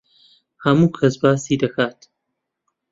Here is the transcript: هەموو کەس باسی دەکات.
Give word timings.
هەموو 0.63 0.93
کەس 0.97 1.15
باسی 1.21 1.55
دەکات. 1.63 1.99